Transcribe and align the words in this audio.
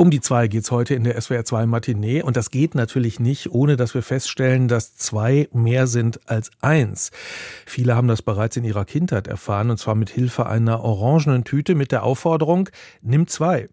Um 0.00 0.12
die 0.12 0.20
zwei 0.20 0.46
geht's 0.46 0.70
heute 0.70 0.94
in 0.94 1.02
der 1.02 1.20
SWR 1.20 1.44
2 1.44 1.66
Matinee 1.66 2.22
und 2.22 2.36
das 2.36 2.52
geht 2.52 2.76
natürlich 2.76 3.18
nicht, 3.18 3.50
ohne 3.50 3.74
dass 3.74 3.94
wir 3.94 4.02
feststellen, 4.04 4.68
dass 4.68 4.94
zwei 4.94 5.48
mehr 5.52 5.88
sind 5.88 6.20
als 6.30 6.52
eins. 6.60 7.10
Viele 7.66 7.96
haben 7.96 8.06
das 8.06 8.22
bereits 8.22 8.56
in 8.56 8.62
ihrer 8.62 8.84
Kindheit 8.84 9.26
erfahren 9.26 9.70
und 9.70 9.78
zwar 9.78 9.96
mit 9.96 10.08
Hilfe 10.08 10.46
einer 10.46 10.84
orangenen 10.84 11.42
Tüte 11.42 11.74
mit 11.74 11.90
der 11.90 12.04
Aufforderung, 12.04 12.68
nimm 13.02 13.26
zwei. 13.26 13.68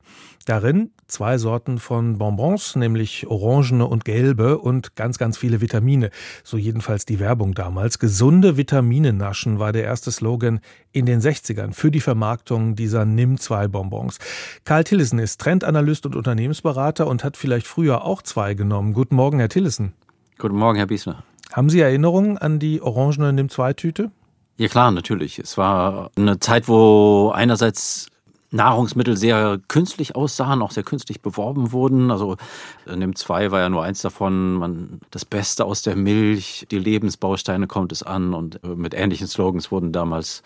Darin 0.45 0.91
zwei 1.07 1.37
Sorten 1.37 1.79
von 1.79 2.17
Bonbons, 2.17 2.75
nämlich 2.75 3.27
orangene 3.27 3.87
und 3.87 4.05
gelbe 4.05 4.57
und 4.57 4.95
ganz, 4.95 5.17
ganz 5.17 5.37
viele 5.37 5.61
Vitamine. 5.61 6.09
So 6.43 6.57
jedenfalls 6.57 7.05
die 7.05 7.19
Werbung 7.19 7.53
damals. 7.53 7.99
Gesunde 7.99 8.57
Vitamine 8.57 9.13
naschen 9.13 9.59
war 9.59 9.71
der 9.71 9.83
erste 9.83 10.11
Slogan 10.11 10.59
in 10.91 11.05
den 11.05 11.19
60ern 11.19 11.73
für 11.73 11.91
die 11.91 11.99
Vermarktung 11.99 12.75
dieser 12.75 13.05
Nimm-2-Bonbons. 13.05 14.19
Karl 14.65 14.83
Tillissen 14.83 15.19
ist 15.19 15.41
Trendanalyst 15.41 16.05
und 16.05 16.14
Unternehmensberater 16.15 17.07
und 17.07 17.23
hat 17.23 17.37
vielleicht 17.37 17.67
früher 17.67 18.03
auch 18.03 18.21
zwei 18.21 18.53
genommen. 18.53 18.93
Guten 18.93 19.15
Morgen, 19.15 19.39
Herr 19.39 19.49
Tillissen. 19.49 19.93
Guten 20.37 20.57
Morgen, 20.57 20.77
Herr 20.77 20.87
Biesler. 20.87 21.23
Haben 21.53 21.69
Sie 21.69 21.79
Erinnerungen 21.79 22.37
an 22.37 22.59
die 22.59 22.81
orangene 22.81 23.31
Nimm-2-Tüte? 23.33 24.11
Ja 24.57 24.67
klar, 24.67 24.91
natürlich. 24.91 25.39
Es 25.39 25.57
war 25.57 26.11
eine 26.17 26.39
Zeit, 26.39 26.67
wo 26.67 27.31
einerseits 27.33 28.07
Nahrungsmittel 28.51 29.17
sehr 29.17 29.59
künstlich 29.67 30.15
aussahen, 30.15 30.61
auch 30.61 30.71
sehr 30.71 30.83
künstlich 30.83 31.21
beworben 31.21 31.71
wurden. 31.71 32.09
Also 32.09 32.37
NIM 32.85 33.15
2 33.15 33.51
war 33.51 33.59
ja 33.59 33.69
nur 33.69 33.83
eins 33.83 34.01
davon, 34.01 34.53
man, 34.53 35.01
das 35.11 35.25
Beste 35.25 35.65
aus 35.65 35.81
der 35.81 35.95
Milch, 35.95 36.65
die 36.71 36.79
Lebensbausteine 36.79 37.67
kommt 37.67 37.91
es 37.91 38.01
an 38.01 38.33
und 38.33 38.63
äh, 38.63 38.67
mit 38.69 38.93
ähnlichen 38.93 39.27
Slogans 39.27 39.71
wurden 39.71 39.91
damals 39.91 40.41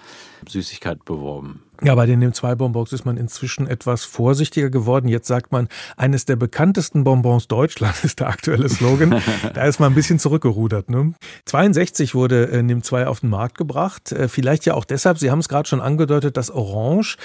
Süßigkeiten 0.47 1.03
beworben. 1.05 1.63
Ja, 1.81 1.95
bei 1.95 2.05
den 2.05 2.21
NIM2-Bonbons 2.21 2.91
ist 2.91 3.05
man 3.05 3.15
inzwischen 3.15 3.65
etwas 3.65 4.03
vorsichtiger 4.03 4.69
geworden. 4.69 5.07
Jetzt 5.07 5.27
sagt 5.27 5.53
man, 5.53 5.69
eines 5.95 6.25
der 6.25 6.35
bekanntesten 6.35 7.05
Bonbons 7.05 7.47
Deutschlands 7.47 8.03
ist 8.03 8.19
der 8.19 8.27
aktuelle 8.27 8.67
Slogan. 8.67 9.21
da 9.53 9.63
ist 9.63 9.79
man 9.79 9.93
ein 9.93 9.95
bisschen 9.95 10.19
zurückgerudert. 10.19 10.89
Ne? 10.89 11.13
62 11.45 12.15
wurde 12.15 12.51
äh, 12.51 12.59
NIM2 12.59 13.05
auf 13.05 13.21
den 13.21 13.29
Markt 13.29 13.57
gebracht. 13.57 14.11
Äh, 14.11 14.27
vielleicht 14.27 14.65
ja 14.65 14.73
auch 14.73 14.83
deshalb, 14.83 15.19
Sie 15.19 15.31
haben 15.31 15.39
es 15.39 15.47
gerade 15.47 15.69
schon 15.69 15.79
angedeutet, 15.79 16.35
das 16.35 16.51
Orange. 16.51 17.17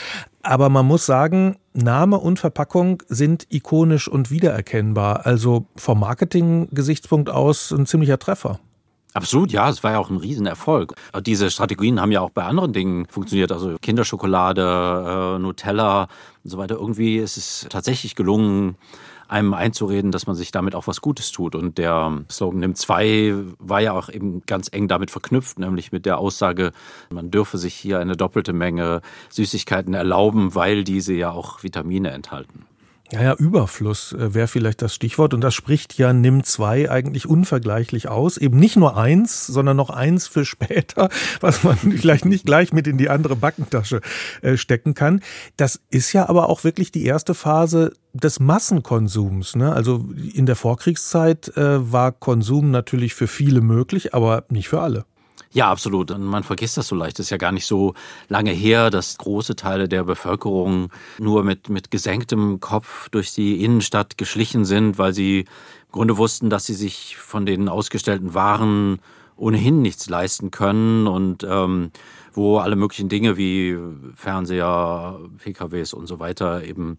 Aber 0.42 0.68
man 0.68 0.86
muss 0.86 1.04
sagen, 1.04 1.56
Name 1.72 2.18
und 2.18 2.38
Verpackung 2.38 3.02
sind 3.08 3.46
ikonisch 3.50 4.06
und 4.06 4.30
wiedererkennbar. 4.30 5.26
Also 5.26 5.66
vom 5.74 5.98
Marketing-Gesichtspunkt 5.98 7.28
aus 7.28 7.72
ein 7.72 7.86
ziemlicher 7.86 8.20
Treffer. 8.20 8.60
Absolut, 9.14 9.52
ja, 9.52 9.70
es 9.70 9.84
war 9.84 9.92
ja 9.92 9.98
auch 10.00 10.10
ein 10.10 10.16
Riesenerfolg. 10.16 10.96
Diese 11.24 11.48
Strategien 11.48 12.00
haben 12.00 12.10
ja 12.10 12.20
auch 12.20 12.30
bei 12.30 12.42
anderen 12.42 12.72
Dingen 12.72 13.06
funktioniert, 13.06 13.52
also 13.52 13.76
Kinderschokolade, 13.80 15.36
äh, 15.36 15.38
Nutella 15.38 16.08
und 16.42 16.50
so 16.50 16.58
weiter. 16.58 16.74
Irgendwie 16.74 17.18
ist 17.18 17.36
es 17.36 17.66
tatsächlich 17.70 18.16
gelungen, 18.16 18.76
einem 19.28 19.54
einzureden, 19.54 20.10
dass 20.10 20.26
man 20.26 20.34
sich 20.36 20.50
damit 20.50 20.74
auch 20.74 20.88
was 20.88 21.00
Gutes 21.00 21.30
tut. 21.30 21.54
Und 21.54 21.78
der 21.78 22.24
Slogan 22.28 22.60
Nimm 22.60 22.74
zwei 22.74 23.34
war 23.60 23.80
ja 23.80 23.92
auch 23.92 24.08
eben 24.08 24.42
ganz 24.46 24.68
eng 24.72 24.88
damit 24.88 25.12
verknüpft, 25.12 25.60
nämlich 25.60 25.92
mit 25.92 26.06
der 26.06 26.18
Aussage, 26.18 26.72
man 27.08 27.30
dürfe 27.30 27.56
sich 27.56 27.74
hier 27.74 28.00
eine 28.00 28.16
doppelte 28.16 28.52
Menge 28.52 29.00
Süßigkeiten 29.30 29.94
erlauben, 29.94 30.54
weil 30.56 30.84
diese 30.84 31.14
ja 31.14 31.30
auch 31.30 31.62
Vitamine 31.62 32.10
enthalten. 32.10 32.66
Ja, 33.14 33.22
ja, 33.22 33.34
Überfluss 33.34 34.12
äh, 34.12 34.34
wäre 34.34 34.48
vielleicht 34.48 34.82
das 34.82 34.92
Stichwort. 34.92 35.34
Und 35.34 35.40
das 35.40 35.54
spricht 35.54 35.96
ja 35.96 36.12
Nimm 36.12 36.42
2 36.42 36.90
eigentlich 36.90 37.28
unvergleichlich 37.28 38.08
aus. 38.08 38.38
Eben 38.38 38.58
nicht 38.58 38.76
nur 38.76 38.96
eins, 38.96 39.46
sondern 39.46 39.76
noch 39.76 39.90
eins 39.90 40.26
für 40.26 40.44
später, 40.44 41.08
was 41.40 41.62
man 41.62 41.76
vielleicht 41.76 42.24
nicht 42.24 42.44
gleich 42.44 42.72
mit 42.72 42.88
in 42.88 42.98
die 42.98 43.08
andere 43.08 43.36
Backentasche 43.36 44.00
äh, 44.42 44.56
stecken 44.56 44.94
kann. 44.94 45.20
Das 45.56 45.80
ist 45.90 46.12
ja 46.12 46.28
aber 46.28 46.48
auch 46.48 46.64
wirklich 46.64 46.90
die 46.90 47.04
erste 47.04 47.34
Phase 47.34 47.92
des 48.12 48.40
Massenkonsums. 48.40 49.54
Ne? 49.54 49.72
Also 49.72 50.06
in 50.32 50.46
der 50.46 50.56
Vorkriegszeit 50.56 51.56
äh, 51.56 51.92
war 51.92 52.10
Konsum 52.10 52.72
natürlich 52.72 53.14
für 53.14 53.28
viele 53.28 53.60
möglich, 53.60 54.12
aber 54.12 54.44
nicht 54.48 54.68
für 54.68 54.80
alle. 54.80 55.04
Ja, 55.54 55.70
absolut. 55.70 56.10
Und 56.10 56.24
man 56.24 56.42
vergisst 56.42 56.76
das 56.76 56.88
so 56.88 56.96
leicht. 56.96 57.20
Es 57.20 57.26
ist 57.26 57.30
ja 57.30 57.36
gar 57.36 57.52
nicht 57.52 57.64
so 57.64 57.94
lange 58.28 58.50
her, 58.50 58.90
dass 58.90 59.18
große 59.18 59.54
Teile 59.54 59.88
der 59.88 60.02
Bevölkerung 60.02 60.90
nur 61.20 61.44
mit, 61.44 61.68
mit 61.68 61.92
gesenktem 61.92 62.58
Kopf 62.58 63.08
durch 63.10 63.32
die 63.32 63.62
Innenstadt 63.64 64.18
geschlichen 64.18 64.64
sind, 64.64 64.98
weil 64.98 65.14
sie 65.14 65.40
im 65.42 65.92
Grunde 65.92 66.18
wussten, 66.18 66.50
dass 66.50 66.66
sie 66.66 66.74
sich 66.74 67.16
von 67.18 67.46
den 67.46 67.68
ausgestellten 67.68 68.34
Waren 68.34 68.98
ohnehin 69.36 69.80
nichts 69.80 70.08
leisten 70.08 70.50
können 70.50 71.06
und 71.06 71.44
ähm, 71.48 71.92
wo 72.32 72.58
alle 72.58 72.74
möglichen 72.74 73.08
Dinge 73.08 73.36
wie 73.36 73.78
Fernseher, 74.16 75.20
PKWs 75.38 75.94
und 75.94 76.08
so 76.08 76.18
weiter 76.18 76.64
eben 76.64 76.98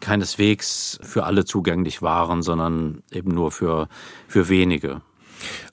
keineswegs 0.00 0.98
für 1.02 1.24
alle 1.24 1.46
zugänglich 1.46 2.02
waren, 2.02 2.42
sondern 2.42 3.02
eben 3.10 3.30
nur 3.30 3.52
für, 3.52 3.88
für 4.28 4.50
wenige. 4.50 5.00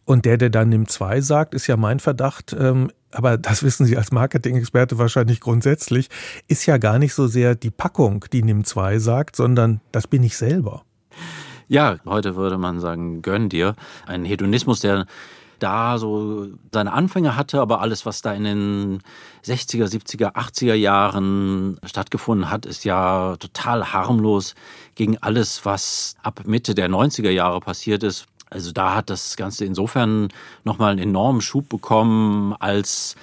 Und 0.06 0.26
der, 0.26 0.38
der 0.38 0.50
dann 0.50 0.70
NIM 0.70 0.88
2 0.88 1.22
sagt, 1.22 1.54
ist 1.54 1.68
ja 1.68 1.78
mein 1.78 2.00
Verdacht, 2.00 2.56
ähm, 2.58 2.92
aber 3.12 3.38
das 3.38 3.64
wissen 3.64 3.86
Sie 3.86 3.98
als 3.98 4.12
Marketing-Experte 4.12 4.98
wahrscheinlich 4.98 5.40
grundsätzlich, 5.40 6.10
ist 6.48 6.66
ja 6.66 6.78
gar 6.78 7.00
nicht 7.00 7.14
so 7.14 7.28
sehr 7.28 7.56
die 7.56 7.72
Packung, 7.72 8.26
die 8.34 8.44
NIM 8.44 8.64
2 8.64 9.00
sagt, 9.00 9.36
sondern 9.36 9.82
das 9.92 10.08
bin 10.08 10.24
ich 10.24 10.38
selber. 10.38 10.84
Ja, 11.68 11.98
heute 12.06 12.36
würde 12.36 12.58
man 12.58 12.80
sagen, 12.80 13.22
gönn 13.22 13.50
dir. 13.50 13.76
Ein 14.06 14.26
Hedonismus, 14.26 14.82
der 14.82 15.06
da 15.64 15.98
so 15.98 16.48
seine 16.74 16.92
Anfänge 16.92 17.38
hatte, 17.38 17.62
aber 17.62 17.80
alles, 17.80 18.06
was 18.06 18.22
da 18.22 18.34
in 18.34 18.44
den 18.44 19.00
60er, 19.46 19.86
70er, 19.86 20.34
80er 20.36 20.74
Jahren 20.74 21.78
stattgefunden 21.86 22.50
hat, 22.50 22.66
ist 22.66 22.84
ja 22.84 23.38
total 23.38 23.94
harmlos 23.94 24.56
gegen 24.96 25.18
alles, 25.20 25.66
was 25.66 26.16
ab 26.22 26.42
Mitte 26.46 26.76
der 26.76 26.90
90er 26.90 27.30
Jahre 27.30 27.62
passiert 27.62 28.04
ist, 28.04 28.26
also 28.54 28.72
da 28.72 28.96
hat 28.96 29.10
das 29.10 29.36
Ganze 29.36 29.66
insofern 29.66 30.30
nochmal 30.64 30.92
einen 30.92 31.00
enormen 31.02 31.42
Schub 31.42 31.68
bekommen, 31.70 32.54
als 32.54 33.16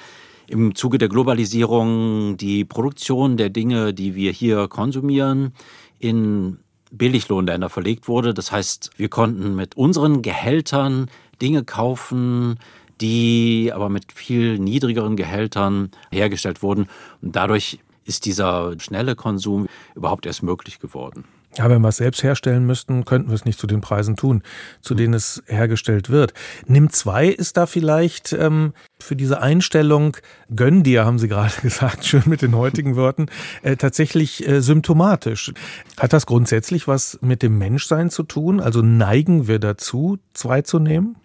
im 0.48 0.74
Zuge 0.74 0.98
der 0.98 1.08
Globalisierung 1.08 2.36
die 2.36 2.64
Produktion 2.64 3.36
der 3.36 3.50
Dinge, 3.50 3.94
die 3.94 4.16
wir 4.16 4.32
hier 4.32 4.66
konsumieren, 4.66 5.52
in 6.00 6.58
Billiglohnländer 6.90 7.68
verlegt 7.68 8.08
wurde. 8.08 8.34
Das 8.34 8.50
heißt, 8.50 8.90
wir 8.96 9.08
konnten 9.08 9.54
mit 9.54 9.76
unseren 9.76 10.22
Gehältern 10.22 11.08
Dinge 11.40 11.62
kaufen, 11.62 12.58
die 13.00 13.70
aber 13.72 13.88
mit 13.88 14.12
viel 14.12 14.58
niedrigeren 14.58 15.14
Gehältern 15.14 15.90
hergestellt 16.10 16.62
wurden. 16.62 16.88
Und 17.22 17.36
dadurch 17.36 17.78
ist 18.04 18.26
dieser 18.26 18.74
schnelle 18.80 19.14
Konsum 19.14 19.68
überhaupt 19.94 20.26
erst 20.26 20.42
möglich 20.42 20.80
geworden. 20.80 21.24
Ja, 21.56 21.68
wenn 21.68 21.82
wir 21.82 21.88
es 21.88 21.96
selbst 21.96 22.22
herstellen 22.22 22.64
müssten, 22.64 23.04
könnten 23.04 23.28
wir 23.28 23.34
es 23.34 23.44
nicht 23.44 23.58
zu 23.58 23.66
den 23.66 23.80
Preisen 23.80 24.14
tun, 24.14 24.42
zu 24.80 24.94
denen 24.94 25.14
es 25.14 25.42
hergestellt 25.46 26.08
wird. 26.08 26.32
Nimm 26.66 26.90
zwei 26.90 27.26
ist 27.26 27.56
da 27.56 27.66
vielleicht 27.66 28.32
ähm, 28.32 28.72
für 29.00 29.16
diese 29.16 29.40
Einstellung, 29.40 30.16
gönn 30.54 30.84
dir, 30.84 31.04
haben 31.04 31.18
Sie 31.18 31.26
gerade 31.26 31.52
gesagt, 31.62 32.04
schön 32.04 32.22
mit 32.26 32.42
den 32.42 32.54
heutigen 32.54 32.94
Worten, 32.94 33.26
äh, 33.62 33.76
tatsächlich 33.76 34.46
äh, 34.46 34.60
symptomatisch. 34.62 35.52
Hat 35.98 36.12
das 36.12 36.26
grundsätzlich 36.26 36.86
was 36.86 37.18
mit 37.20 37.42
dem 37.42 37.58
Menschsein 37.58 38.10
zu 38.10 38.22
tun? 38.22 38.60
Also 38.60 38.80
neigen 38.80 39.48
wir 39.48 39.58
dazu, 39.58 40.18
zwei 40.34 40.62
zu 40.62 40.78
nehmen? 40.78 41.16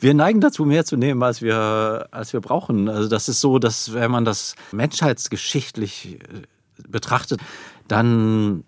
wir 0.00 0.14
neigen 0.14 0.40
dazu, 0.40 0.64
mehr 0.64 0.84
zu 0.84 0.96
nehmen, 0.96 1.22
als 1.22 1.42
wir, 1.42 2.06
als 2.12 2.32
wir 2.32 2.40
brauchen. 2.40 2.88
Also 2.88 3.08
das 3.08 3.28
ist 3.28 3.40
so, 3.40 3.58
dass 3.58 3.92
wenn 3.94 4.10
man 4.10 4.24
das 4.24 4.54
menschheitsgeschichtlich 4.72 6.20
äh, 6.20 6.42
betrachtet, 6.88 7.40
dann 7.88 8.64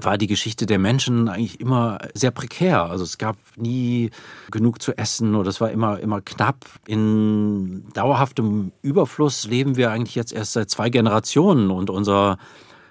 war 0.00 0.18
die 0.18 0.26
Geschichte 0.26 0.66
der 0.66 0.78
Menschen 0.78 1.28
eigentlich 1.28 1.60
immer 1.60 1.98
sehr 2.14 2.30
prekär. 2.30 2.84
Also 2.84 3.04
es 3.04 3.18
gab 3.18 3.36
nie 3.56 4.10
genug 4.50 4.82
zu 4.82 4.96
essen 4.96 5.34
oder 5.34 5.48
es 5.48 5.60
war 5.60 5.70
immer, 5.70 6.00
immer 6.00 6.20
knapp. 6.20 6.64
In 6.86 7.86
dauerhaftem 7.92 8.72
Überfluss 8.82 9.46
leben 9.46 9.76
wir 9.76 9.90
eigentlich 9.90 10.14
jetzt 10.14 10.32
erst 10.32 10.52
seit 10.52 10.70
zwei 10.70 10.90
Generationen 10.90 11.70
und 11.70 11.90
unser 11.90 12.38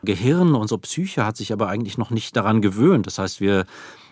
Gehirn, 0.04 0.56
unsere 0.56 0.80
Psyche 0.80 1.26
hat 1.26 1.38
sich 1.38 1.54
aber 1.54 1.70
eigentlich 1.70 1.98
noch 1.98 2.10
nicht 2.10 2.36
daran 2.36 2.62
gewöhnt. 2.62 3.08
Das 3.08 3.20
heißt, 3.20 3.40
wir, 3.42 3.66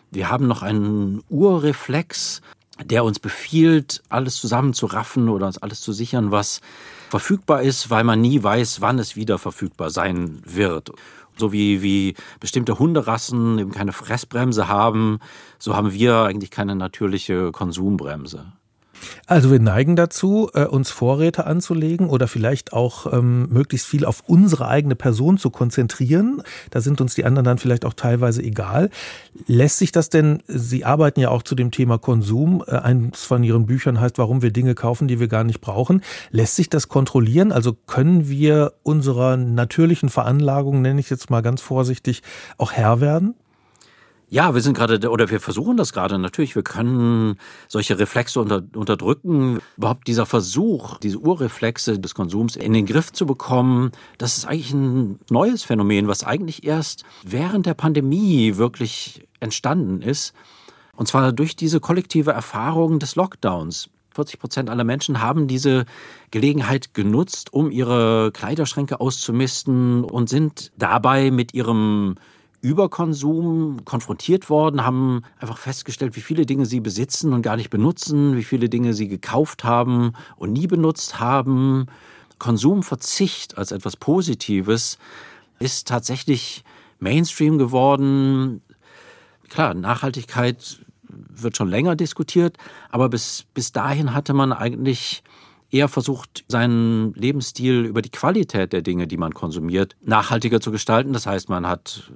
wir 0.10 0.30
haben 0.30 0.48
noch 0.48 0.62
einen 0.62 1.22
Urreflex, 1.30 2.42
der 2.84 3.04
uns 3.04 3.20
befiehlt, 3.20 4.02
alles 4.10 4.36
zusammenzuraffen 4.36 5.30
oder 5.30 5.48
uns 5.48 5.58
alles 5.58 5.82
zu 5.82 5.94
sichern, 5.94 6.32
was 6.32 6.62
verfügbar 7.10 7.62
ist, 7.62 7.90
weil 7.90 8.04
man 8.04 8.22
nie 8.22 8.42
weiß, 8.42 8.82
wann 8.82 9.00
es 9.00 9.16
wieder 9.16 9.38
verfügbar 9.38 9.90
sein 9.90 10.42
wird. 10.46 10.92
So 11.38 11.52
wie, 11.52 11.82
wie 11.82 12.16
bestimmte 12.40 12.78
Hunderassen 12.80 13.60
eben 13.60 13.72
keine 13.72 13.94
Fressbremse 13.94 14.68
haben, 14.68 15.20
so 15.60 15.76
haben 15.76 15.94
wir 15.94 16.24
eigentlich 16.24 16.52
keine 16.52 16.76
natürliche 16.76 17.52
Konsumbremse. 17.52 18.52
Also 19.32 19.50
wir 19.50 19.62
neigen 19.62 19.96
dazu, 19.96 20.50
äh, 20.56 20.66
uns 20.66 20.92
Vorräte 20.92 21.46
anzulegen 21.46 22.10
oder 22.10 22.28
vielleicht 22.28 22.74
auch 22.74 23.14
ähm, 23.14 23.48
möglichst 23.48 23.88
viel 23.88 24.04
auf 24.04 24.26
unsere 24.28 24.68
eigene 24.68 24.94
Person 24.96 25.38
zu 25.38 25.52
konzentrieren. 25.52 26.44
Da 26.70 26.82
sind 26.82 27.00
uns 27.00 27.16
die 27.16 27.24
anderen 27.24 27.46
dann 27.46 27.58
vielleicht 27.58 27.86
auch 27.86 27.94
teilweise 27.94 28.44
egal. 28.44 28.90
Lässt 29.48 29.78
sich 29.78 29.94
das 29.94 30.10
denn, 30.10 30.44
Sie 30.48 30.84
arbeiten 30.84 31.22
ja 31.22 31.30
auch 31.30 31.44
zu 31.44 31.56
dem 31.56 31.72
Thema 31.72 31.98
Konsum, 31.98 32.62
äh, 32.68 32.72
eins 32.72 33.24
von 33.24 33.42
Ihren 33.42 33.68
Büchern 33.68 34.02
heißt, 34.02 34.18
warum 34.18 34.42
wir 34.42 34.52
Dinge 34.52 34.76
kaufen, 34.76 35.08
die 35.08 35.22
wir 35.22 35.30
gar 35.30 35.46
nicht 35.46 35.62
brauchen. 35.62 36.02
Lässt 36.32 36.58
sich 36.58 36.68
das 36.68 36.90
kontrollieren? 36.90 37.54
Also 37.54 37.72
können 37.88 38.28
wir 38.28 38.74
unserer 38.84 39.38
natürlichen 39.38 40.10
Veranlagung, 40.10 40.82
nenne 40.82 41.00
ich 41.00 41.10
jetzt 41.10 41.30
mal 41.30 41.40
ganz 41.40 41.62
vorsichtig, 41.62 42.22
auch 42.58 42.74
Herr 42.74 43.00
werden? 43.00 43.36
Ja, 44.34 44.54
wir 44.56 44.62
sind 44.62 44.78
gerade, 44.78 45.10
oder 45.10 45.30
wir 45.30 45.42
versuchen 45.42 45.76
das 45.76 45.92
gerade 45.92 46.18
natürlich. 46.18 46.56
Wir 46.56 46.64
können 46.64 47.36
solche 47.68 48.00
Reflexe 48.00 48.40
unter, 48.40 48.64
unterdrücken. 48.74 49.60
Überhaupt 49.76 50.08
dieser 50.08 50.26
Versuch, 50.26 50.98
diese 51.00 51.18
Urreflexe 51.18 52.00
des 52.00 52.16
Konsums 52.16 52.56
in 52.56 52.72
den 52.72 52.86
Griff 52.86 53.12
zu 53.12 53.26
bekommen, 53.26 53.92
das 54.18 54.38
ist 54.38 54.46
eigentlich 54.46 54.72
ein 54.72 55.20
neues 55.30 55.64
Phänomen, 55.64 56.08
was 56.08 56.24
eigentlich 56.24 56.64
erst 56.64 57.04
während 57.26 57.66
der 57.66 57.74
Pandemie 57.74 58.56
wirklich 58.56 59.28
entstanden 59.42 60.02
ist. 60.02 60.34
Und 60.96 61.10
zwar 61.10 61.34
durch 61.34 61.58
diese 61.58 61.82
kollektive 61.82 62.32
Erfahrung 62.32 63.00
des 63.00 63.18
Lockdowns. 63.18 63.90
40 64.16 64.40
Prozent 64.40 64.70
aller 64.70 64.86
Menschen 64.86 65.22
haben 65.22 65.48
diese 65.50 65.84
Gelegenheit 66.32 66.94
genutzt, 66.94 67.52
um 67.52 67.70
ihre 67.70 68.32
Kleiderschränke 68.32 69.02
auszumisten 69.02 70.06
und 70.06 70.30
sind 70.30 70.72
dabei 70.78 71.32
mit 71.32 71.54
ihrem 71.54 72.16
Überkonsum 72.62 73.84
konfrontiert 73.86 74.50
worden, 74.50 74.86
haben 74.86 75.24
einfach 75.40 75.58
festgestellt, 75.58 76.16
wie 76.16 76.22
viele 76.22 76.46
Dinge 76.46 76.66
sie 76.66 76.80
besitzen 76.80 77.34
und 77.34 77.42
gar 77.42 77.58
nicht 77.58 77.70
benutzen, 77.70 78.36
wie 78.36 78.44
viele 78.44 78.70
Dinge 78.70 78.94
sie 78.94 79.08
gekauft 79.08 79.64
haben 79.64 80.14
und 80.38 80.54
nie 80.54 80.68
benutzt 80.68 81.20
haben. 81.20 81.88
Konsumverzicht 82.38 83.58
als 83.58 83.72
etwas 83.72 83.98
Positives 83.98 84.98
ist 85.60 85.88
tatsächlich 85.88 86.64
Mainstream 87.00 87.58
geworden. 87.58 88.62
Klar, 89.50 89.74
Nachhaltigkeit 89.74 90.80
wird 91.10 91.58
schon 91.58 91.70
länger 91.70 91.96
diskutiert, 91.96 92.58
aber 92.90 93.10
bis, 93.10 93.46
bis 93.54 93.72
dahin 93.72 94.14
hatte 94.14 94.34
man 94.34 94.54
eigentlich 94.54 95.24
eher 95.72 95.88
versucht, 95.88 96.44
seinen 96.48 97.14
Lebensstil 97.14 97.86
über 97.86 98.02
die 98.02 98.10
Qualität 98.10 98.74
der 98.74 98.82
Dinge, 98.82 99.08
die 99.08 99.18
man 99.18 99.34
konsumiert, 99.34 99.96
nachhaltiger 100.02 100.60
zu 100.60 100.72
gestalten. 100.72 101.14
Das 101.14 101.26
heißt, 101.26 101.50
man 101.50 101.66
hat 101.68 102.12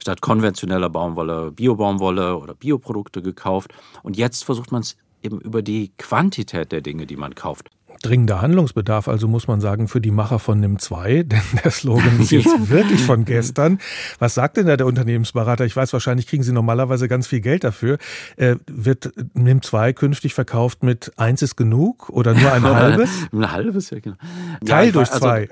statt 0.00 0.20
konventioneller 0.20 0.90
Baumwolle 0.90 1.50
Biobaumwolle 1.52 2.36
oder 2.36 2.54
Bioprodukte 2.54 3.22
gekauft. 3.22 3.72
Und 4.02 4.16
jetzt 4.16 4.44
versucht 4.44 4.72
man 4.72 4.82
es 4.82 4.96
eben 5.22 5.40
über 5.40 5.62
die 5.62 5.92
Quantität 5.96 6.72
der 6.72 6.80
Dinge, 6.80 7.06
die 7.06 7.16
man 7.16 7.34
kauft. 7.34 7.70
Dringender 8.02 8.42
Handlungsbedarf, 8.42 9.08
also 9.08 9.28
muss 9.28 9.48
man 9.48 9.60
sagen, 9.60 9.88
für 9.88 10.00
die 10.00 10.10
Macher 10.10 10.38
von 10.38 10.60
NIM 10.60 10.78
2, 10.78 11.22
denn 11.24 11.42
der 11.62 11.70
Slogan 11.70 12.20
ist 12.20 12.30
jetzt 12.30 12.70
wirklich 12.70 13.00
von 13.00 13.24
gestern. 13.24 13.78
Was 14.18 14.34
sagt 14.34 14.56
denn 14.56 14.66
da 14.66 14.76
der 14.76 14.86
Unternehmensberater? 14.86 15.64
Ich 15.64 15.74
weiß, 15.74 15.92
wahrscheinlich 15.92 16.26
kriegen 16.26 16.42
Sie 16.42 16.52
normalerweise 16.52 17.08
ganz 17.08 17.26
viel 17.26 17.40
Geld 17.40 17.64
dafür. 17.64 17.98
Äh, 18.36 18.56
wird 18.66 19.12
NIM 19.34 19.62
2 19.62 19.92
künftig 19.92 20.34
verkauft 20.34 20.82
mit 20.82 21.12
eins 21.16 21.42
ist 21.42 21.56
genug 21.56 22.10
oder 22.10 22.34
nur 22.34 22.52
ein 22.52 22.62
halbes? 22.74 23.10
ein 23.32 23.50
halbes, 23.50 23.90
ja 23.90 24.00
genau. 24.00 24.16
Teil 24.64 24.86
ja, 24.86 24.92
durch 24.92 25.10
also, 25.10 25.20
zwei. 25.20 25.48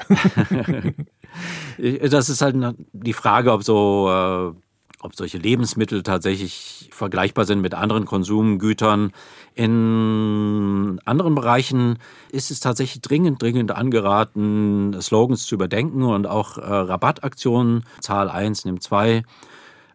das 2.08 2.28
ist 2.28 2.42
halt 2.42 2.56
die 2.92 3.12
Frage, 3.12 3.52
ob 3.52 3.64
so 3.64 4.08
äh, 4.08 4.58
ob 5.02 5.16
solche 5.16 5.38
Lebensmittel 5.38 6.02
tatsächlich 6.02 6.88
vergleichbar 6.92 7.44
sind 7.44 7.60
mit 7.60 7.74
anderen 7.74 8.04
Konsumgütern. 8.04 9.12
In 9.54 11.00
anderen 11.04 11.34
Bereichen 11.34 11.98
ist 12.30 12.50
es 12.50 12.60
tatsächlich 12.60 13.02
dringend, 13.02 13.42
dringend 13.42 13.70
angeraten, 13.70 14.96
Slogans 15.00 15.46
zu 15.46 15.54
überdenken 15.54 16.04
und 16.04 16.26
auch 16.26 16.56
äh, 16.56 16.62
Rabattaktionen, 16.62 17.84
Zahl 18.00 18.30
1, 18.30 18.64
nimm 18.64 18.80
2. 18.80 19.22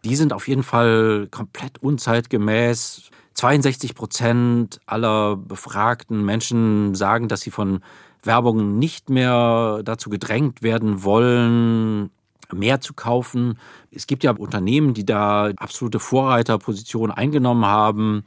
Die 0.05 0.15
sind 0.15 0.31
auf 0.31 0.47
jeden 0.47 0.63
Fall 0.63 1.27
komplett 1.31 1.81
unzeitgemäß. 1.81 3.09
62 3.33 3.95
Prozent 3.95 4.79
aller 4.85 5.35
befragten 5.35 6.23
Menschen 6.23 6.95
sagen, 6.95 7.27
dass 7.27 7.41
sie 7.41 7.51
von 7.51 7.81
Werbung 8.23 8.77
nicht 8.77 9.09
mehr 9.09 9.81
dazu 9.83 10.09
gedrängt 10.09 10.61
werden 10.61 11.03
wollen, 11.03 12.11
mehr 12.53 12.81
zu 12.81 12.93
kaufen. 12.93 13.57
Es 13.91 14.07
gibt 14.07 14.23
ja 14.23 14.31
Unternehmen, 14.31 14.93
die 14.93 15.05
da 15.05 15.51
absolute 15.57 15.99
Vorreiterpositionen 15.99 17.15
eingenommen 17.15 17.65
haben. 17.65 18.23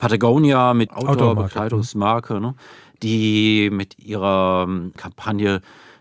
Patagonia 0.00 0.74
mit 0.74 0.92
Outdoor-Bekleidungsmarke, 0.92 2.40
ne, 2.40 2.54
die 3.02 3.70
mit 3.70 3.98
ihrer 3.98 4.64
ähm, 4.66 4.92
Kampagne 4.96 5.60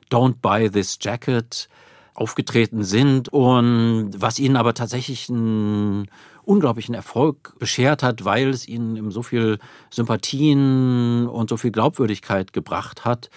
Don't 0.09 0.35
Buy 0.41 0.71
This 0.71 0.97
Jacket 1.01 1.69
aufgetreten 2.15 2.83
sind 2.83 3.29
und 3.29 4.11
was 4.17 4.39
ihnen 4.39 4.55
aber 4.55 4.73
tatsächlich 4.73 5.29
einen 5.29 6.07
unglaublichen 6.43 6.95
Erfolg 6.95 7.53
beschert 7.59 8.01
hat, 8.01 8.25
weil 8.25 8.49
es 8.49 8.67
ihnen 8.67 8.95
eben 8.95 9.11
so 9.11 9.21
viel 9.21 9.59
Sympathien 9.89 11.27
und 11.27 11.49
so 11.49 11.57
viel 11.57 11.71
Glaubwürdigkeit 11.71 12.53
gebracht 12.53 13.05
hat. 13.05 13.29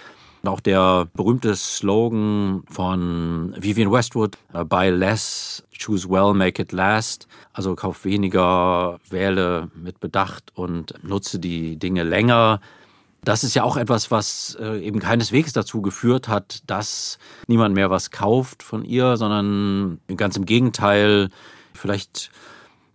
Auch 0.44 0.60
der 0.60 1.08
berühmte 1.14 1.54
Slogan 1.54 2.64
von 2.68 3.54
Vivian 3.58 3.92
Westwood, 3.92 4.36
Buy 4.68 4.90
less, 4.90 5.62
choose 5.78 6.08
well, 6.08 6.34
make 6.34 6.60
it 6.60 6.72
last. 6.72 7.28
Also 7.52 7.76
kauf 7.76 8.04
weniger, 8.04 8.98
wähle 9.08 9.70
mit 9.74 10.00
Bedacht 10.00 10.50
und 10.54 10.94
nutze 11.04 11.38
die 11.38 11.76
Dinge 11.76 12.02
länger. 12.02 12.60
Das 13.24 13.44
ist 13.44 13.54
ja 13.54 13.62
auch 13.62 13.76
etwas, 13.76 14.10
was 14.10 14.56
äh, 14.60 14.80
eben 14.80 14.98
keineswegs 14.98 15.52
dazu 15.52 15.80
geführt 15.80 16.26
hat, 16.26 16.64
dass 16.66 17.18
niemand 17.46 17.76
mehr 17.76 17.88
was 17.88 18.10
kauft 18.10 18.64
von 18.64 18.84
ihr, 18.84 19.16
sondern 19.16 20.00
ganz 20.16 20.36
im 20.36 20.44
Gegenteil, 20.44 21.28
vielleicht 21.72 22.32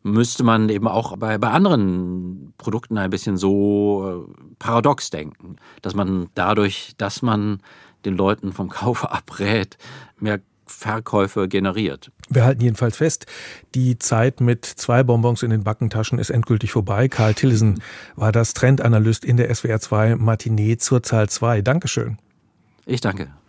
müsste 0.04 0.44
man 0.44 0.70
eben 0.70 0.88
auch 0.88 1.18
bei, 1.18 1.38
bei 1.38 1.50
anderen 1.50 2.54
Produkten 2.58 2.98
ein 2.98 3.10
bisschen 3.10 3.38
so 3.38 4.28
äh, 4.30 4.54
paradox 4.60 5.10
denken, 5.10 5.58
dass 5.82 5.96
man 5.96 6.30
dadurch, 6.36 6.94
dass 6.98 7.22
man 7.22 7.62
den 8.06 8.16
Leuten 8.16 8.54
vom 8.54 8.70
Kauf 8.70 9.06
abrät, 9.12 9.78
mehr 10.20 10.40
Verkäufe 10.66 11.48
generiert. 11.48 12.12
Wir 12.30 12.44
halten 12.44 12.62
jedenfalls 12.62 12.98
fest, 12.98 13.26
die 13.74 13.98
Zeit 14.00 14.42
mit 14.42 14.66
zwei 14.66 15.02
Bonbons 15.02 15.44
in 15.44 15.50
den 15.50 15.64
Backentaschen 15.64 16.20
ist 16.20 16.30
endgültig 16.30 16.72
vorbei. 16.72 17.08
Karl 17.08 17.34
Tillesen 17.34 17.82
war 18.16 18.34
das 18.34 18.54
Trendanalyst 18.54 19.24
in 19.24 19.38
der 19.38 19.54
SWR 19.54 19.80
2 19.80 20.18
Matinee 20.18 20.78
zur 20.78 21.04
Zahl 21.04 21.30
2. 21.30 21.62
Dankeschön. 21.62 22.18
Ich 22.86 23.00
danke. 23.00 23.30